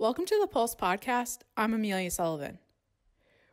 [0.00, 1.38] Welcome to the Pulse Podcast.
[1.56, 2.60] I'm Amelia Sullivan.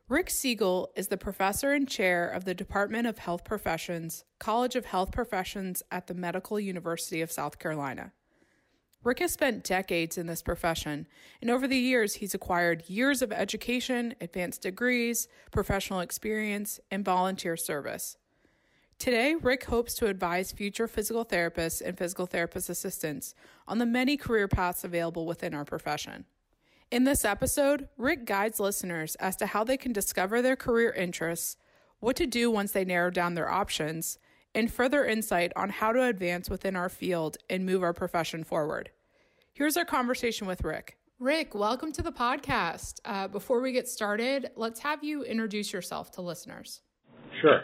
[0.07, 4.85] Rick Segal is the professor and chair of the Department of Health Professions, College of
[4.85, 8.11] Health Professions at the Medical University of South Carolina.
[9.03, 11.07] Rick has spent decades in this profession,
[11.41, 17.57] and over the years, he's acquired years of education, advanced degrees, professional experience, and volunteer
[17.57, 18.17] service.
[18.99, 23.33] Today, Rick hopes to advise future physical therapists and physical therapist assistants
[23.67, 26.25] on the many career paths available within our profession.
[26.91, 31.57] In this episode, Rick guides listeners as to how they can discover their career interests,
[31.99, 34.19] what to do once they narrow down their options,
[34.53, 38.91] and further insight on how to advance within our field and move our profession forward.
[39.51, 40.99] Here's our conversation with Rick.
[41.17, 42.99] Rick, welcome to the podcast.
[43.03, 46.81] Uh, before we get started, let's have you introduce yourself to listeners.
[47.41, 47.61] Sure.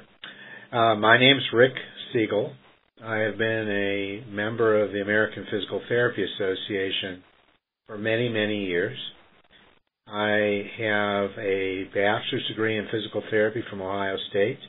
[0.72, 1.74] Uh, my name's Rick
[2.14, 2.54] Segal.
[3.04, 7.24] I have been a member of the American Physical Therapy Association
[7.92, 8.98] for many, many years.
[10.08, 14.60] I have a bachelor's degree in physical therapy from Ohio State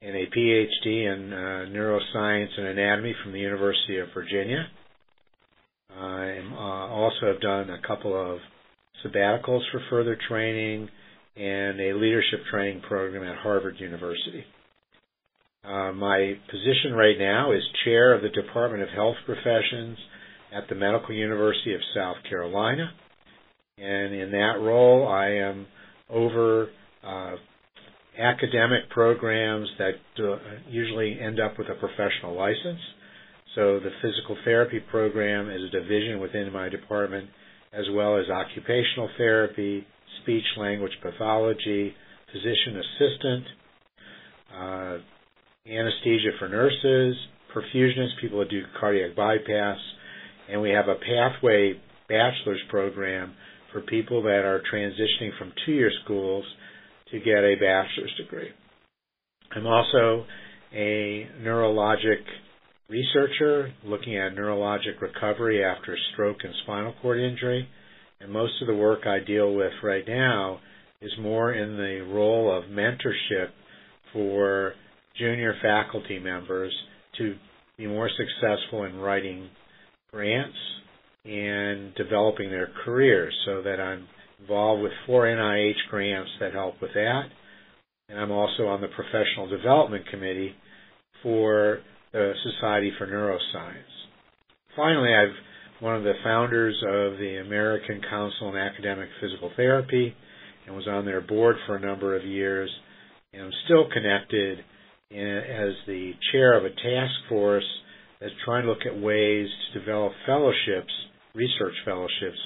[0.00, 1.36] and a PhD in uh,
[1.76, 4.64] neuroscience and anatomy from the University of Virginia.
[5.92, 8.38] I uh, also have done a couple of
[9.04, 10.88] sabbaticals for further training
[11.34, 14.44] and a leadership training program at Harvard University.
[15.64, 19.98] Uh, my position right now is chair of the Department of Health Professions
[20.54, 22.90] at the Medical University of South Carolina.
[23.78, 25.66] And in that role, I am
[26.08, 26.68] over
[27.06, 27.36] uh,
[28.18, 30.36] academic programs that uh,
[30.68, 32.80] usually end up with a professional license.
[33.54, 37.28] So the physical therapy program is a division within my department,
[37.72, 39.86] as well as occupational therapy,
[40.22, 41.94] speech language pathology,
[42.32, 43.44] physician assistant,
[44.54, 44.98] uh,
[45.66, 47.16] anesthesia for nurses,
[47.54, 49.78] perfusionists, people that do cardiac bypass,
[50.50, 51.74] and we have a pathway
[52.08, 53.34] bachelor's program
[53.72, 56.44] for people that are transitioning from two-year schools
[57.12, 58.48] to get a bachelor's degree.
[59.54, 60.26] I'm also
[60.72, 62.22] a neurologic
[62.88, 67.68] researcher looking at neurologic recovery after stroke and spinal cord injury.
[68.20, 70.60] And most of the work I deal with right now
[71.00, 73.48] is more in the role of mentorship
[74.12, 74.74] for
[75.18, 76.72] junior faculty members
[77.18, 77.34] to
[77.78, 79.48] be more successful in writing
[80.12, 80.56] grants
[81.24, 84.06] and developing their careers so that I'm
[84.40, 87.24] involved with four NIH grants that help with that.
[88.08, 90.54] And I'm also on the professional development committee
[91.22, 91.80] for
[92.12, 93.74] the Society for Neuroscience.
[94.74, 95.34] Finally, I'm
[95.80, 100.14] one of the founders of the American Council on Academic Physical Therapy
[100.66, 102.70] and was on their board for a number of years.
[103.32, 104.58] And I'm still connected
[105.10, 107.64] as the chair of a task force
[108.20, 110.92] that's trying to look at ways to develop fellowships,
[111.34, 112.38] research fellowships,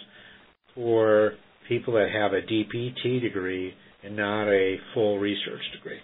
[0.75, 1.33] for
[1.69, 5.99] people that have a DPT degree and not a full research degree.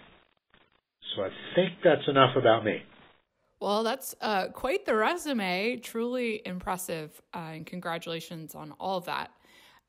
[1.15, 2.83] So I think that's enough about me.
[3.59, 5.77] Well, that's uh, quite the resume.
[5.77, 7.21] Truly impressive.
[7.33, 9.31] Uh, and congratulations on all of that.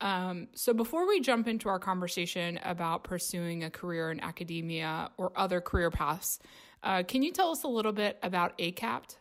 [0.03, 5.33] Um, so, before we jump into our conversation about pursuing a career in academia or
[5.37, 6.41] other career paths,
[6.83, 9.17] uh, can you tell us a little bit about ACAPT?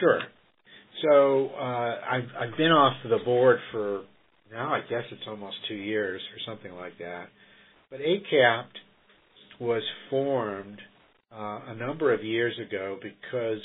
[0.00, 0.20] Sure.
[1.02, 4.04] So uh, I've I've been off the board for
[4.52, 4.74] now.
[4.74, 7.26] I guess it's almost two years or something like that.
[7.90, 8.74] But ACAPT
[9.60, 10.78] was formed
[11.32, 13.58] uh, a number of years ago because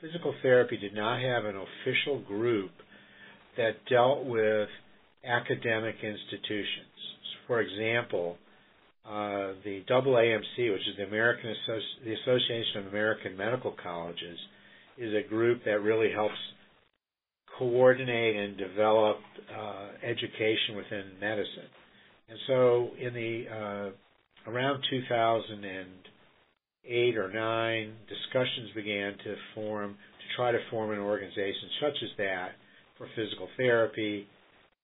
[0.00, 2.70] physical therapy did not have an official group
[3.56, 4.68] that dealt with
[5.24, 6.92] academic institutions.
[7.46, 8.36] For example,
[9.06, 14.38] uh, the AAMC, which is the American Associ- the Association of American Medical Colleges,
[14.98, 16.34] is a group that really helps
[17.58, 19.18] coordinate and develop
[19.56, 21.68] uh, education within medicine.
[22.28, 23.90] And so, in the uh,
[24.50, 29.96] around 2008 or nine, discussions began to form to
[30.36, 32.50] try to form an organization such as that
[32.98, 34.26] for physical therapy,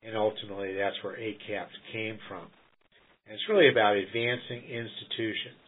[0.02, 2.46] and ultimately that's where ACAPT came from.
[3.26, 5.60] And it's really about advancing institutions,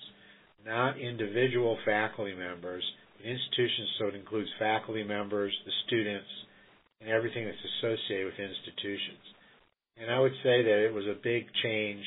[0.67, 2.83] not individual faculty members,
[3.25, 6.29] institutions, so it includes faculty members, the students,
[7.01, 9.23] and everything that's associated with institutions.
[10.01, 12.05] And I would say that it was a big change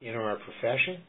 [0.00, 1.02] in our profession.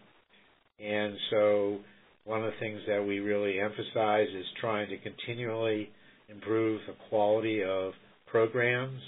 [0.80, 1.78] And so
[2.26, 5.90] one of the things that we really emphasize is trying to continually
[6.30, 7.94] improve the quality of
[8.30, 9.02] programs,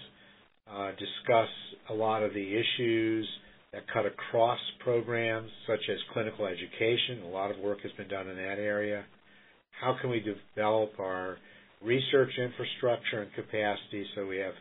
[0.71, 1.49] uh, discuss
[1.89, 3.27] a lot of the issues
[3.73, 7.23] that cut across programs, such as clinical education.
[7.25, 9.05] A lot of work has been done in that area
[9.71, 11.37] how can we develop our
[11.81, 14.53] research infrastructure and capacity so we have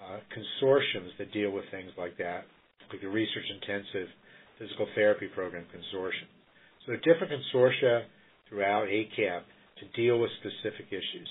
[0.00, 2.44] uh, consortiums that deal with things like that,
[2.90, 4.08] like the Research Intensive
[4.58, 6.28] Physical Therapy Program Consortium.
[6.84, 8.04] So there are different consortia
[8.48, 9.44] throughout ACAPT
[9.80, 11.28] to deal with specific issues.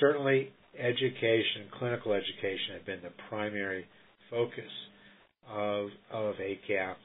[0.00, 3.86] Certainly, education, clinical education, have been the primary
[4.30, 4.70] focus
[5.50, 7.04] of of ACAPT.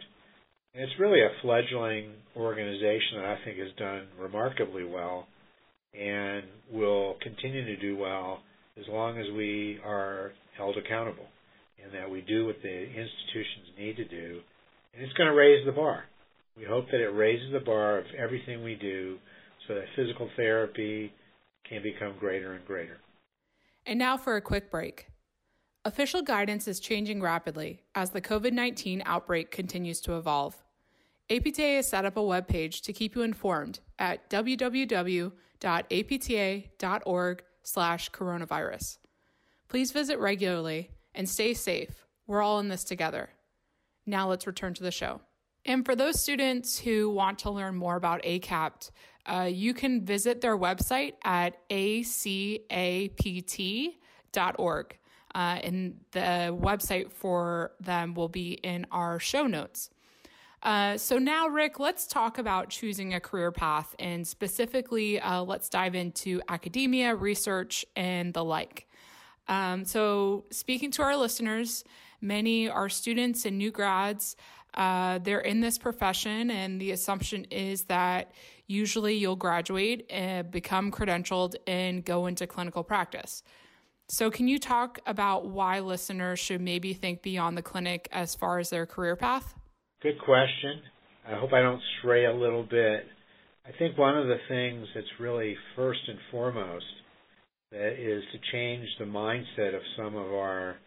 [0.73, 5.27] And it's really a fledgling organization that I think has done remarkably well
[5.99, 8.39] and will continue to do well
[8.79, 11.25] as long as we are held accountable
[11.83, 14.39] and that we do what the institutions need to do.
[14.93, 16.05] And it's going to raise the bar.
[16.57, 19.17] We hope that it raises the bar of everything we do
[19.67, 21.13] so that physical therapy
[21.67, 22.97] can become greater and greater.
[23.85, 25.07] And now for a quick break.
[25.85, 30.63] Official guidance is changing rapidly as the COVID 19 outbreak continues to evolve.
[31.29, 35.31] APTA has set up a webpage to keep you informed at www.apta.org
[37.63, 38.97] slash coronavirus.
[39.67, 42.05] Please visit regularly and stay safe.
[42.25, 43.29] We're all in this together.
[44.05, 45.21] Now let's return to the show.
[45.65, 48.91] And for those students who want to learn more about ACAPT,
[49.25, 52.77] uh, you can visit their website at acapt.org.
[55.35, 59.89] Uh, and the website for them will be in our show notes.
[60.63, 65.69] Uh, so now, Rick, let's talk about choosing a career path, and specifically, uh, let's
[65.69, 68.87] dive into academia, research, and the like.
[69.47, 71.83] Um, so, speaking to our listeners,
[72.21, 74.35] many are students and new grads.
[74.73, 78.31] Uh, they're in this profession, and the assumption is that
[78.65, 83.43] usually you'll graduate and become credentialed and go into clinical practice.
[84.09, 88.57] So, can you talk about why listeners should maybe think beyond the clinic as far
[88.57, 89.53] as their career path?
[90.07, 90.79] Good question.
[91.27, 93.03] I hope I don't stray a little bit.
[93.65, 96.85] I think one of the things that's really first and foremost
[97.73, 100.77] that is to change the mindset of some of our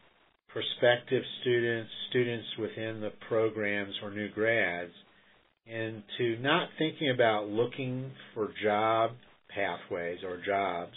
[0.48, 4.92] prospective students, students within the programs or new grads,
[5.70, 9.10] and to not thinking about looking for job
[9.54, 10.96] pathways or jobs,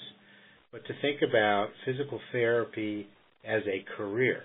[0.72, 3.06] but to think about physical therapy
[3.44, 4.44] as a career.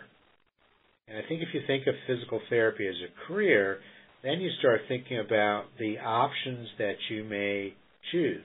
[1.08, 3.78] And I think if you think of physical therapy as a career,
[4.22, 7.74] then you start thinking about the options that you may
[8.12, 8.44] choose.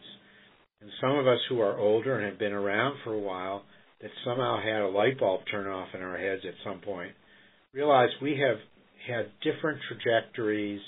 [0.81, 3.63] And some of us who are older and have been around for a while,
[4.01, 7.11] that somehow had a light bulb turn off in our heads at some point,
[7.73, 8.57] realize we have
[9.07, 10.81] had different trajectories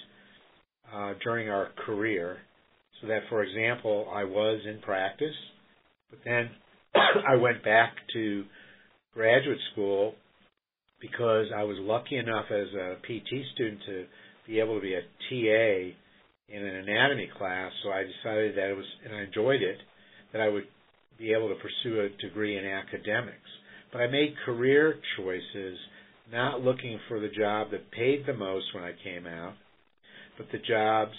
[0.93, 2.37] uh, during our career.
[3.01, 5.35] So that, for example, I was in practice,
[6.09, 6.49] but then
[6.95, 8.45] I went back to
[9.13, 10.15] graduate school
[11.11, 14.05] because I was lucky enough as a PT student to
[14.47, 15.95] be able to be a TA
[16.49, 17.71] in an anatomy class.
[17.83, 19.77] So I decided that it was, and I enjoyed it,
[20.31, 20.65] that I would
[21.17, 23.49] be able to pursue a degree in academics.
[23.91, 25.77] But I made career choices
[26.31, 29.53] not looking for the job that paid the most when I came out,
[30.37, 31.13] but the jobs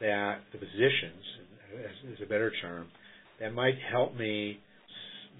[0.00, 1.24] that, the positions,
[2.12, 2.88] is a better term,
[3.40, 4.58] that might help me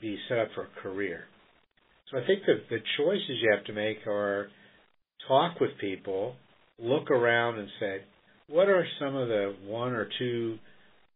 [0.01, 1.25] be set up for a career.
[2.11, 4.49] So I think that the choices you have to make are
[5.29, 6.35] talk with people,
[6.79, 7.99] look around and say,
[8.49, 10.59] what are some of the one or two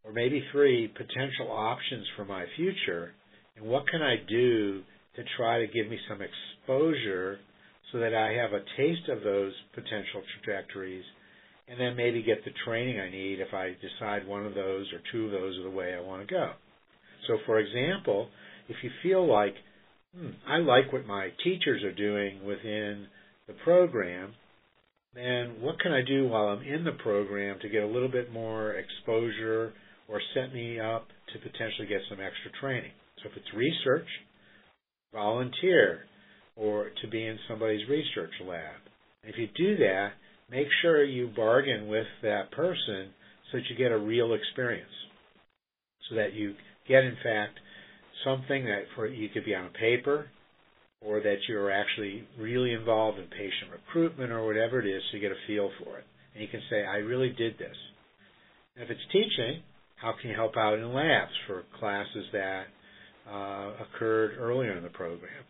[0.04, 3.12] or maybe three potential options for my future,
[3.56, 4.82] and what can I do
[5.16, 7.38] to try to give me some exposure
[7.90, 11.04] so that I have a taste of those potential trajectories,
[11.68, 15.00] and then maybe get the training I need if I decide one of those or
[15.10, 16.52] two of those are the way I want to go.
[17.26, 18.28] So, for example,
[18.68, 19.54] if you feel like
[20.16, 23.06] hmm, I like what my teachers are doing within
[23.46, 24.34] the program,
[25.14, 28.32] then what can I do while I'm in the program to get a little bit
[28.32, 29.72] more exposure
[30.08, 32.92] or set me up to potentially get some extra training?
[33.22, 34.06] So if it's research,
[35.12, 36.00] volunteer
[36.56, 38.80] or to be in somebody's research lab.
[39.22, 40.12] If you do that,
[40.50, 43.12] make sure you bargain with that person
[43.50, 44.90] so that you get a real experience.
[46.08, 46.54] So that you
[46.86, 47.58] get, in fact,
[48.24, 50.26] something that for you could be on paper
[51.00, 55.20] or that you're actually really involved in patient recruitment or whatever it is so you
[55.20, 56.04] get a feel for it.
[56.34, 57.76] And you can say, I really did this.
[58.74, 59.62] And if it's teaching,
[59.96, 62.64] how can you help out in labs for classes that
[63.30, 65.44] uh, occurred earlier in the program?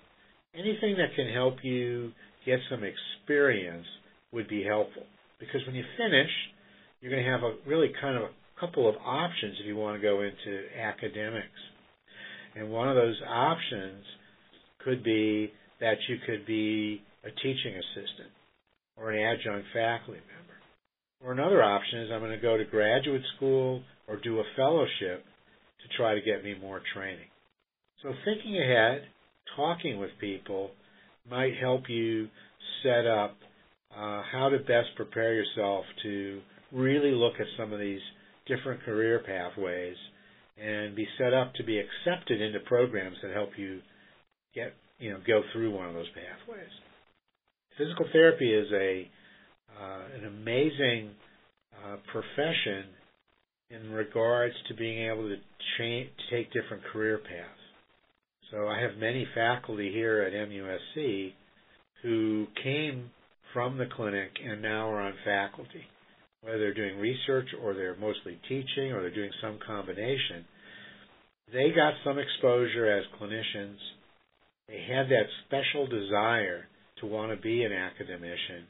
[0.54, 2.12] Anything that can help you
[2.44, 3.86] get some experience
[4.32, 5.04] would be helpful.
[5.40, 6.30] Because when you finish,
[7.00, 10.00] you're going to have a really kind of a couple of options if you want
[10.00, 11.48] to go into academics.
[12.56, 14.04] And one of those options
[14.84, 18.30] could be that you could be a teaching assistant
[18.96, 20.54] or an adjunct faculty member.
[21.24, 25.24] Or another option is I'm going to go to graduate school or do a fellowship
[25.24, 27.26] to try to get me more training.
[28.02, 29.02] So thinking ahead,
[29.56, 30.70] talking with people,
[31.28, 32.28] might help you
[32.82, 33.36] set up
[33.96, 36.40] uh, how to best prepare yourself to
[36.72, 38.00] really look at some of these
[38.46, 39.96] different career pathways
[40.56, 43.80] and be set up to be accepted into programs that help you
[44.54, 46.70] get you know go through one of those pathways.
[47.76, 49.08] Physical therapy is a
[49.80, 51.10] uh, an amazing
[51.84, 52.86] uh, profession
[53.70, 55.36] in regards to being able to,
[55.76, 57.60] cha- to take different career paths.
[58.50, 61.32] So I have many faculty here at MUSC
[62.02, 63.10] who came
[63.52, 65.82] from the clinic and now are on faculty,
[66.44, 70.44] whether they're doing research or they're mostly teaching or they're doing some combination.
[71.52, 73.78] They got some exposure as clinicians.
[74.68, 76.68] They had that special desire
[77.00, 78.66] to want to be an academician,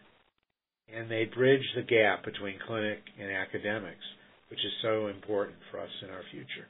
[0.93, 4.05] and they bridge the gap between clinic and academics,
[4.49, 6.67] which is so important for us in our future.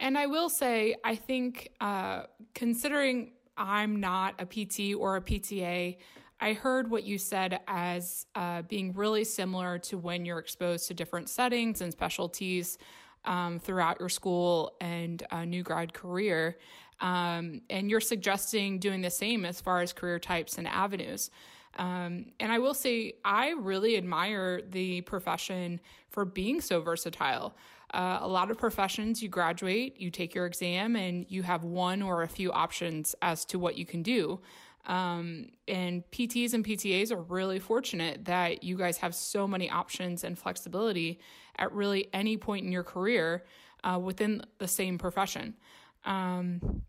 [0.00, 5.96] And I will say, I think uh, considering I'm not a PT or a PTA,
[6.44, 10.94] I heard what you said as uh, being really similar to when you're exposed to
[10.94, 12.76] different settings and specialties
[13.24, 16.58] um, throughout your school and new grad career.
[17.00, 21.30] Um, and you're suggesting doing the same as far as career types and avenues.
[21.78, 27.56] Um, and I will say, I really admire the profession for being so versatile.
[27.94, 32.02] Uh, a lot of professions, you graduate, you take your exam, and you have one
[32.02, 34.40] or a few options as to what you can do.
[34.86, 40.24] Um, and PTs and PTAs are really fortunate that you guys have so many options
[40.24, 41.20] and flexibility
[41.58, 43.44] at really any point in your career
[43.82, 45.54] uh, within the same profession.
[46.04, 46.82] Um,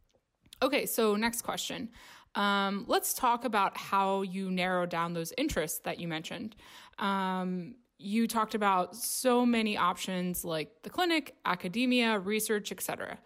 [0.62, 1.90] okay, so next question.
[2.36, 6.56] Um, let's talk about how you narrow down those interests that you mentioned.
[7.00, 13.18] Um, you talked about so many options like the clinic, academia, research, etc.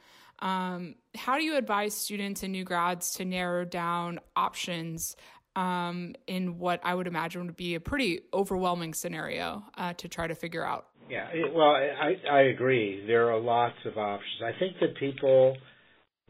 [0.41, 5.15] Um, how do you advise students and new grads to narrow down options
[5.55, 10.27] um, in what I would imagine would be a pretty overwhelming scenario uh, to try
[10.27, 10.87] to figure out?
[11.09, 13.03] Yeah, well, I, I agree.
[13.07, 14.41] There are lots of options.
[14.43, 15.57] I think that people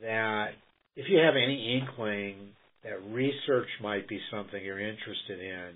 [0.01, 0.51] that,
[0.96, 2.36] if you have any inkling
[2.84, 5.72] that research might be something you're interested in,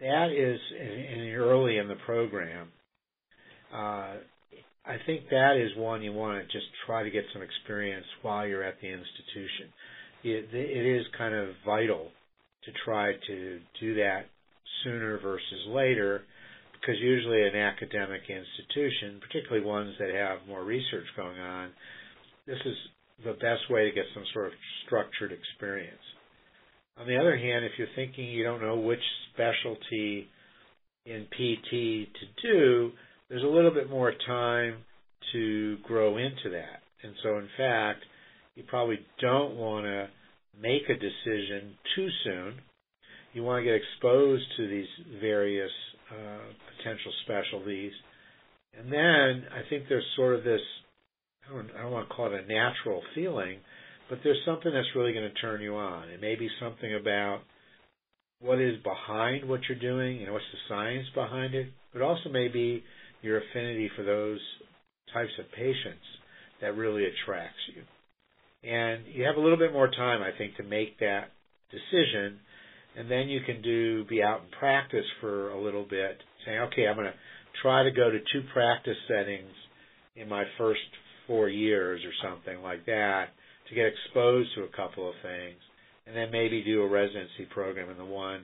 [0.00, 2.72] that is in, in early in the program.
[3.72, 4.14] Uh,
[4.84, 8.46] I think that is one you want to just try to get some experience while
[8.46, 9.70] you're at the institution.
[10.24, 12.10] It, it is kind of vital
[12.64, 14.26] to try to do that
[14.82, 16.22] sooner versus later
[16.82, 21.70] because usually an academic institution, particularly ones that have more research going on,
[22.46, 22.74] this is
[23.24, 24.52] the best way to get some sort of
[24.84, 26.02] structured experience.
[26.98, 29.00] On the other hand, if you're thinking you don't know which
[29.32, 30.28] specialty
[31.06, 32.90] in PT to do,
[33.32, 34.74] there's a little bit more time
[35.32, 36.82] to grow into that.
[37.02, 38.04] And so, in fact,
[38.54, 40.08] you probably don't want to
[40.60, 42.54] make a decision too soon.
[43.32, 44.86] You want to get exposed to these
[45.18, 45.70] various
[46.10, 47.92] uh, potential specialties.
[48.78, 50.60] And then I think there's sort of this,
[51.48, 53.60] I don't, I don't want to call it a natural feeling,
[54.10, 56.10] but there's something that's really going to turn you on.
[56.10, 57.40] It may be something about
[58.40, 62.28] what is behind what you're doing, you know, what's the science behind it, but also
[62.30, 62.84] maybe
[63.22, 64.40] your affinity for those
[65.12, 66.04] types of patients
[66.60, 67.82] that really attracts you.
[68.68, 71.30] And you have a little bit more time, I think, to make that
[71.70, 72.38] decision,
[72.96, 76.86] and then you can do be out in practice for a little bit, saying, okay,
[76.86, 77.18] I'm going to
[77.62, 79.50] try to go to two practice settings
[80.14, 80.80] in my first
[81.26, 83.26] four years or something like that
[83.68, 85.58] to get exposed to a couple of things,
[86.06, 88.42] and then maybe do a residency program in the one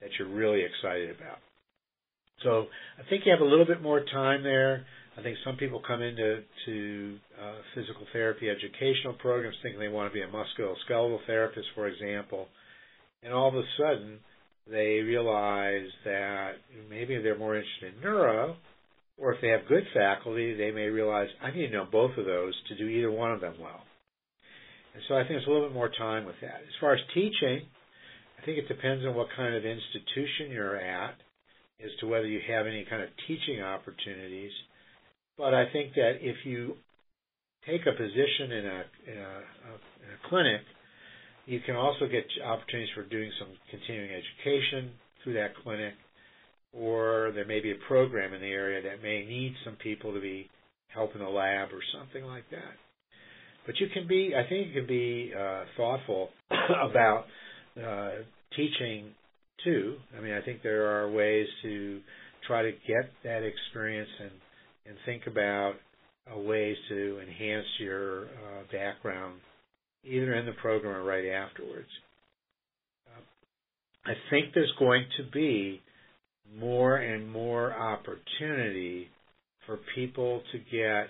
[0.00, 1.38] that you're really excited about.
[2.42, 2.66] So
[2.98, 4.86] I think you have a little bit more time there.
[5.18, 10.12] I think some people come into to uh, physical therapy educational programs thinking they want
[10.12, 12.48] to be a musculoskeletal therapist, for example,
[13.22, 14.18] and all of a sudden
[14.70, 16.52] they realize that
[16.90, 18.56] maybe they're more interested in neuro,
[19.16, 22.26] or if they have good faculty, they may realize I need to know both of
[22.26, 23.84] those to do either one of them well.
[24.92, 26.60] And so I think it's a little bit more time with that.
[26.60, 27.62] As far as teaching,
[28.40, 31.14] I think it depends on what kind of institution you're at
[31.84, 34.52] as to whether you have any kind of teaching opportunities.
[35.36, 36.76] But I think that if you
[37.66, 39.36] take a position in a, in a,
[40.02, 40.62] in a clinic,
[41.46, 44.92] you can also get opportunities for doing some continuing education
[45.22, 45.94] through that clinic,
[46.72, 50.20] or there may be a program in the area that may need some people to
[50.20, 50.48] be
[50.88, 52.74] helping the lab or something like that.
[53.66, 57.26] But you can be, I think you can be uh, thoughtful about
[57.76, 58.10] uh,
[58.56, 59.10] teaching
[59.64, 59.96] too.
[60.16, 62.00] I mean, I think there are ways to
[62.46, 64.30] try to get that experience and
[64.88, 65.74] and think about
[66.32, 69.40] uh, ways to enhance your uh, background,
[70.04, 71.88] either in the program or right afterwards.
[74.06, 75.82] I think there's going to be
[76.56, 79.08] more and more opportunity
[79.66, 81.08] for people to get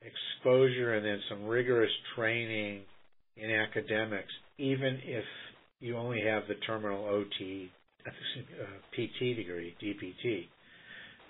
[0.00, 2.80] exposure and then some rigorous training
[3.36, 5.24] in academics, even if
[5.84, 7.70] you only have the terminal OT,
[8.06, 8.10] uh,
[8.94, 10.46] PT degree, DPT,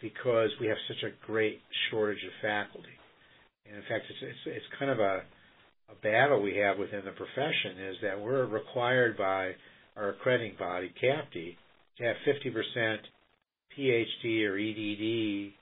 [0.00, 2.94] because we have such a great shortage of faculty.
[3.66, 5.22] And in fact, it's, it's, it's kind of a,
[5.90, 9.52] a battle we have within the profession is that we're required by
[9.96, 11.56] our accrediting body, CAPTE,
[11.98, 12.98] to have 50%
[13.76, 15.52] PhD or EDD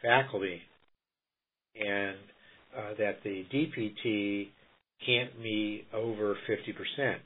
[0.00, 0.62] faculty,
[1.78, 2.16] and
[2.74, 4.48] uh, that the DPT
[5.04, 7.16] can't be over 50%.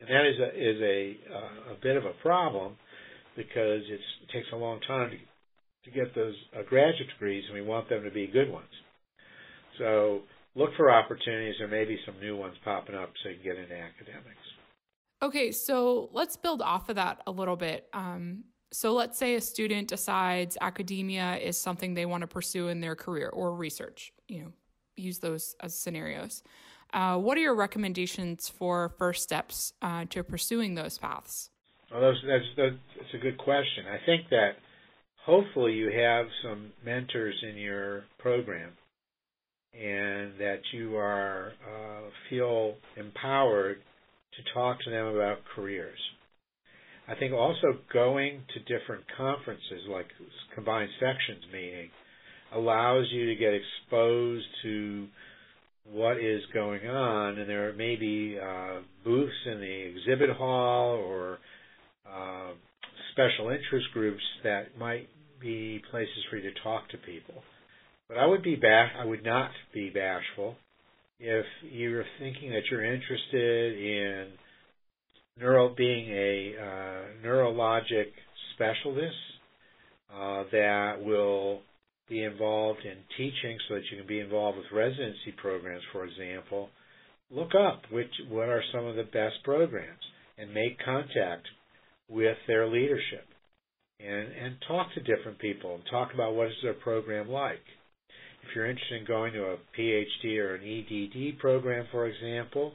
[0.00, 2.76] And that is a, is a, uh, a bit of a problem
[3.36, 4.00] because it
[4.32, 5.16] takes a long time to,
[5.90, 8.70] to get those uh, graduate degrees, and we want them to be good ones.
[9.78, 10.20] So
[10.54, 11.54] look for opportunities.
[11.58, 14.36] There may be some new ones popping up so you can get into academics.
[15.22, 17.88] Okay, so let's build off of that a little bit.
[17.92, 22.80] Um, so let's say a student decides academia is something they want to pursue in
[22.80, 24.12] their career or research.
[24.28, 24.52] You know,
[24.96, 26.42] use those as scenarios.
[26.92, 31.50] Uh, what are your recommendations for first steps uh, to pursuing those paths?
[31.90, 32.18] Well, that's,
[32.56, 33.84] that's, that's a good question.
[33.86, 34.52] I think that
[35.24, 38.72] hopefully you have some mentors in your program
[39.72, 43.78] and that you are uh, feel empowered
[44.36, 45.98] to talk to them about careers.
[47.08, 50.06] I think also going to different conferences like
[50.54, 51.90] combined sections meeting
[52.54, 55.06] allows you to get exposed to
[55.84, 61.38] what is going on, and there may be uh, booths in the exhibit hall or
[62.08, 62.52] uh,
[63.12, 65.08] special interest groups that might
[65.40, 67.42] be places for you to talk to people.
[68.08, 70.56] But I would be bash- I would not be bashful
[71.18, 74.32] if you're thinking that you're interested in
[75.38, 78.06] neuro being a uh, neurologic
[78.54, 79.16] specialist
[80.12, 81.60] uh, that will
[82.10, 86.68] be involved in teaching so that you can be involved with residency programs, for example,
[87.30, 90.02] look up which what are some of the best programs
[90.36, 91.46] and make contact
[92.08, 93.24] with their leadership
[94.00, 97.62] and and talk to different people and talk about what is their program like.
[98.42, 102.72] If you're interested in going to a PhD or an EDD program, for example,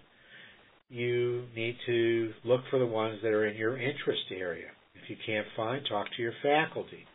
[0.90, 4.68] you need to look for the ones that are in your interest area.
[4.94, 7.06] If you can't find, talk to your faculty.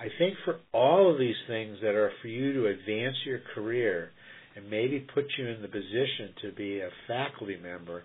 [0.00, 4.08] I think for all of these things that are for you to advance your career
[4.56, 8.04] and maybe put you in the position to be a faculty member,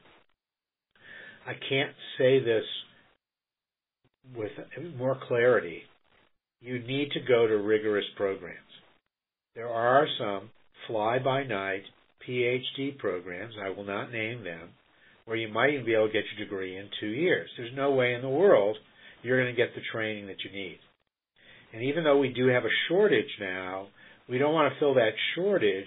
[1.47, 2.65] I can't say this
[4.35, 4.51] with
[4.97, 5.83] more clarity.
[6.59, 8.59] You need to go to rigorous programs.
[9.55, 10.49] There are some
[10.87, 11.83] fly by night
[12.27, 14.69] PhD programs, I will not name them,
[15.23, 17.49] where you might even be able to get your degree in two years.
[17.55, 18.75] There's no way in the world
[19.23, 20.79] you're going to get the training that you need.
[21.75, 23.87] And even though we do have a shortage now,
[24.29, 25.85] we don't want to fill that shortage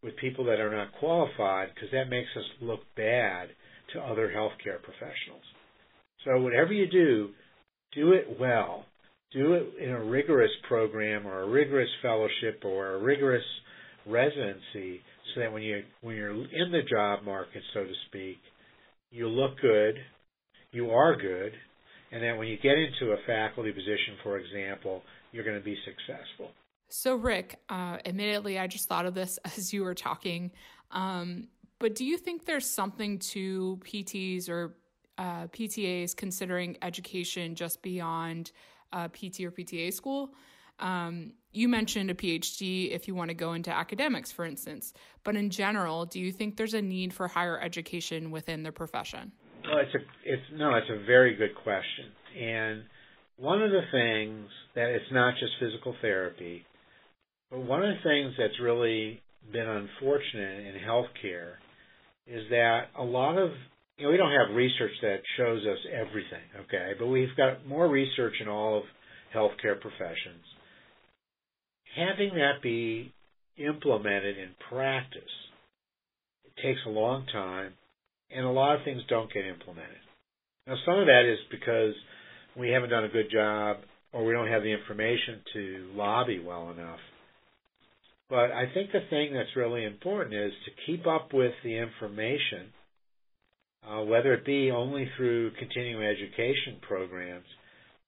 [0.00, 3.48] with people that are not qualified because that makes us look bad
[3.92, 5.42] to other healthcare professionals.
[6.24, 7.30] So whatever you do,
[7.96, 8.84] do it well.
[9.32, 13.42] Do it in a rigorous program or a rigorous fellowship or a rigorous
[14.06, 15.00] residency
[15.34, 18.36] so that when you when you're in the job market, so to speak,
[19.10, 19.96] you look good,
[20.70, 21.52] you are good,
[22.12, 25.02] and that when you get into a faculty position, for example,
[25.34, 26.52] you're going to be successful.
[26.88, 30.52] So, Rick, uh, admittedly, I just thought of this as you were talking.
[30.92, 31.48] Um,
[31.80, 34.76] but do you think there's something to PTs or
[35.18, 38.52] uh, PTAs considering education just beyond
[38.92, 40.34] uh, PT or PTA school?
[40.78, 44.92] Um, you mentioned a PhD if you want to go into academics, for instance.
[45.24, 49.32] But in general, do you think there's a need for higher education within the profession?
[49.64, 52.06] Well, it's a it's no, it's a very good question.
[52.38, 52.82] And
[53.36, 56.64] one of the things that it's not just physical therapy,
[57.50, 59.20] but one of the things that's really
[59.52, 61.54] been unfortunate in healthcare
[62.26, 63.50] is that a lot of
[63.98, 67.88] you know we don't have research that shows us everything, okay, but we've got more
[67.88, 68.84] research in all of
[69.34, 70.44] healthcare professions
[71.96, 73.12] having that be
[73.56, 75.22] implemented in practice
[76.44, 77.72] it takes a long time,
[78.30, 79.98] and a lot of things don't get implemented.
[80.66, 81.94] Now, some of that is because
[82.56, 83.78] we haven't done a good job
[84.12, 87.00] or we don't have the information to lobby well enough.
[88.30, 92.72] But I think the thing that's really important is to keep up with the information,
[93.86, 97.46] uh, whether it be only through continuing education programs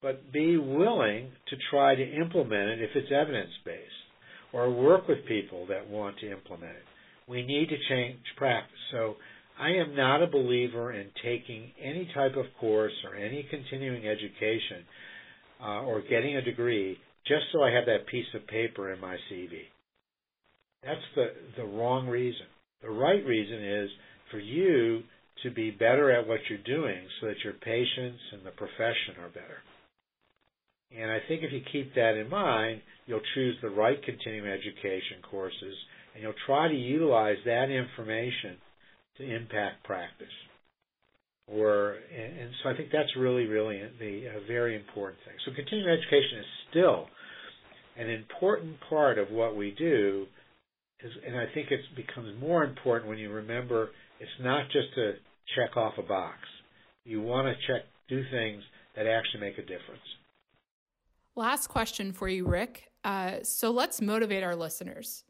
[0.02, 3.80] but be willing to try to implement it if it's evidence based
[4.52, 6.84] or work with people that want to implement it.
[7.28, 8.78] We need to change practice.
[8.92, 9.16] So
[9.58, 14.84] I am not a believer in taking any type of course or any continuing education
[15.62, 19.16] uh, or getting a degree just so I have that piece of paper in my
[19.30, 19.50] CV.
[20.84, 22.46] That's the, the wrong reason.
[22.82, 23.90] The right reason is
[24.30, 25.02] for you
[25.42, 29.28] to be better at what you're doing so that your patients and the profession are
[29.28, 29.60] better.
[30.96, 35.18] And I think if you keep that in mind, you'll choose the right continuing education
[35.28, 35.76] courses
[36.14, 38.56] and you'll try to utilize that information
[39.18, 40.28] to impact practice.
[41.48, 45.34] Or and, so I think that's really, really the a very important thing.
[45.44, 47.06] So continuing education is still
[47.96, 50.26] an important part of what we do,
[51.00, 55.12] is, and I think it becomes more important when you remember it's not just to
[55.54, 56.38] check off a box.
[57.04, 58.62] You want to check, do things
[58.96, 60.02] that actually make a difference.
[61.36, 62.90] Last question for you, Rick.
[63.04, 65.22] Uh, so let's motivate our listeners.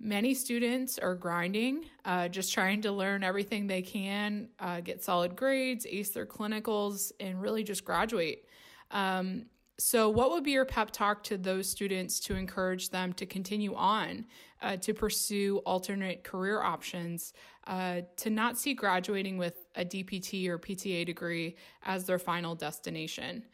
[0.00, 5.34] Many students are grinding, uh, just trying to learn everything they can, uh, get solid
[5.34, 8.44] grades, ace their clinicals, and really just graduate.
[8.92, 9.46] Um,
[9.80, 13.74] so, what would be your pep talk to those students to encourage them to continue
[13.74, 14.26] on,
[14.60, 17.32] uh, to pursue alternate career options,
[17.66, 23.44] uh, to not see graduating with a DPT or PTA degree as their final destination?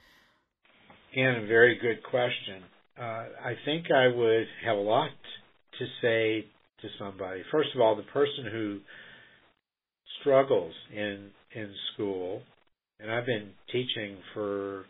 [1.13, 2.63] Again, a very good question.
[2.99, 5.11] Uh, I think I would have a lot
[5.79, 6.47] to say
[6.83, 7.43] to somebody.
[7.51, 8.81] First of all, the person who
[10.21, 12.43] struggles in in school,
[13.01, 14.85] and I've been teaching for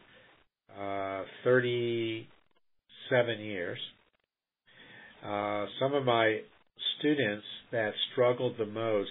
[0.79, 2.27] uh, 37
[3.41, 3.79] years.
[5.25, 6.41] Uh, some of my
[6.99, 9.11] students that struggled the most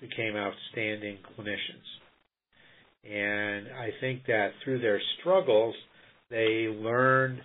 [0.00, 1.88] became outstanding clinicians.
[3.04, 5.74] And I think that through their struggles,
[6.30, 7.40] they learned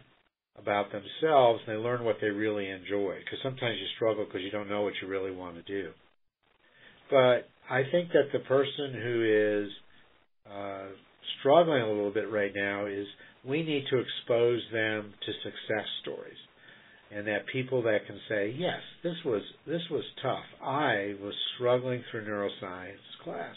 [0.61, 3.15] about themselves and they learn what they really enjoy.
[3.23, 5.91] Because sometimes you struggle because you don't know what you really want to do.
[7.09, 9.69] But I think that the person who is
[10.51, 10.87] uh,
[11.39, 13.05] struggling a little bit right now is
[13.45, 16.37] we need to expose them to success stories
[17.11, 20.43] and that people that can say, yes, this was this was tough.
[20.63, 23.55] I was struggling through neuroscience class,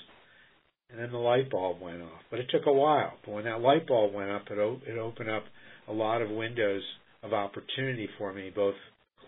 [0.90, 2.20] and then the light bulb went off.
[2.30, 3.12] But it took a while.
[3.24, 5.44] But when that light bulb went up, it it opened up
[5.92, 6.82] a lot of windows
[7.22, 8.74] of opportunity for me, both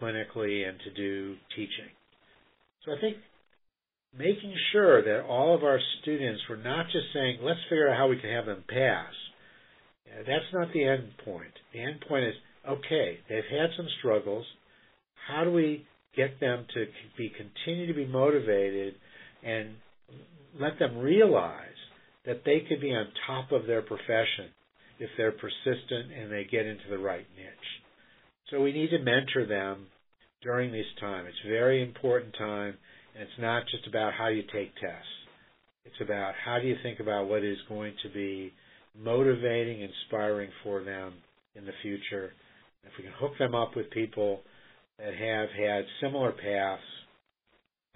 [0.01, 1.93] clinically and to do teaching.
[2.85, 3.17] So I think
[4.17, 8.09] making sure that all of our students were not just saying, let's figure out how
[8.09, 9.13] we can have them pass.
[10.27, 11.53] That's not the end point.
[11.73, 12.35] The end point is,
[12.69, 14.45] okay, they've had some struggles.
[15.29, 16.87] How do we get them to
[17.19, 18.95] be continue to be motivated
[19.43, 19.71] and
[20.61, 21.59] let them realize
[22.27, 24.51] that they could be on top of their profession
[24.99, 27.71] if they're persistent and they get into the right niche.
[28.51, 29.87] So we need to mentor them
[30.43, 31.27] during this time.
[31.27, 32.77] It's a very important time,
[33.15, 35.09] and it's not just about how you take tests.
[35.85, 38.53] It's about how do you think about what is going to be
[38.99, 41.15] motivating, inspiring for them
[41.55, 42.33] in the future.
[42.85, 44.41] If we can hook them up with people
[44.99, 46.83] that have had similar paths,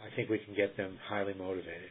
[0.00, 1.90] I think we can get them highly motivated.